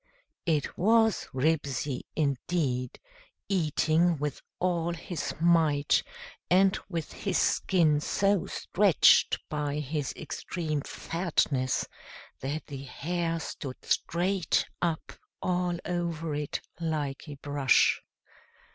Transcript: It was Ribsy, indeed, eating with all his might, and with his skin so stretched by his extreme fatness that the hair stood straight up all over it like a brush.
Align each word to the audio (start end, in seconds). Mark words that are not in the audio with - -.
It 0.47 0.79
was 0.79 1.27
Ribsy, 1.31 2.07
indeed, 2.15 2.99
eating 3.47 4.17
with 4.17 4.41
all 4.59 4.93
his 4.93 5.35
might, 5.39 6.01
and 6.49 6.75
with 6.89 7.11
his 7.11 7.37
skin 7.37 7.99
so 8.01 8.47
stretched 8.47 9.37
by 9.47 9.75
his 9.77 10.11
extreme 10.13 10.81
fatness 10.81 11.85
that 12.39 12.65
the 12.65 12.81
hair 12.81 13.39
stood 13.39 13.85
straight 13.85 14.65
up 14.81 15.11
all 15.39 15.77
over 15.85 16.33
it 16.33 16.61
like 16.79 17.27
a 17.29 17.35
brush. 17.35 18.01